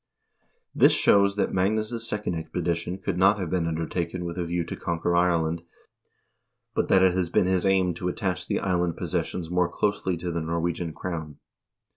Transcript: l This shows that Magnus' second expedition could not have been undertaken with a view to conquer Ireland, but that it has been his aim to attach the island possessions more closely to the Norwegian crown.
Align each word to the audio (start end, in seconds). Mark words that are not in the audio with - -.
l 0.01 0.61
This 0.79 0.93
shows 0.93 1.35
that 1.35 1.53
Magnus' 1.53 2.09
second 2.09 2.33
expedition 2.33 2.97
could 2.97 3.19
not 3.19 3.37
have 3.37 3.51
been 3.51 3.67
undertaken 3.67 4.25
with 4.25 4.35
a 4.39 4.45
view 4.45 4.63
to 4.63 4.75
conquer 4.75 5.15
Ireland, 5.15 5.61
but 6.73 6.87
that 6.87 7.03
it 7.03 7.13
has 7.13 7.29
been 7.29 7.45
his 7.45 7.67
aim 7.67 7.93
to 7.93 8.07
attach 8.07 8.47
the 8.47 8.61
island 8.61 8.97
possessions 8.97 9.51
more 9.51 9.69
closely 9.69 10.17
to 10.17 10.31
the 10.31 10.41
Norwegian 10.41 10.91
crown. 10.93 11.37